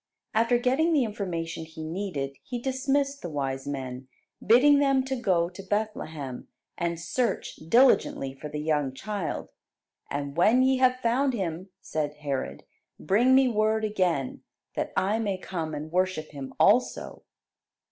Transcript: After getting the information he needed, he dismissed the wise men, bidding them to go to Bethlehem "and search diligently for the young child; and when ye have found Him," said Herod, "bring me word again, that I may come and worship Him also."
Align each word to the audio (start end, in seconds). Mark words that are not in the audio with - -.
After 0.33 0.57
getting 0.57 0.93
the 0.93 1.03
information 1.03 1.63
he 1.63 1.83
needed, 1.83 2.35
he 2.41 2.57
dismissed 2.57 3.21
the 3.21 3.29
wise 3.29 3.67
men, 3.67 4.07
bidding 4.43 4.79
them 4.79 5.03
to 5.05 5.15
go 5.15 5.47
to 5.51 5.61
Bethlehem 5.61 6.47
"and 6.75 6.99
search 6.99 7.55
diligently 7.57 8.33
for 8.33 8.49
the 8.49 8.57
young 8.57 8.95
child; 8.95 9.49
and 10.09 10.35
when 10.35 10.63
ye 10.63 10.77
have 10.77 10.95
found 11.01 11.33
Him," 11.35 11.69
said 11.81 12.15
Herod, 12.15 12.63
"bring 12.99 13.35
me 13.35 13.47
word 13.47 13.85
again, 13.85 14.41
that 14.75 14.91
I 14.97 15.19
may 15.19 15.37
come 15.37 15.75
and 15.75 15.91
worship 15.91 16.29
Him 16.31 16.51
also." 16.59 17.21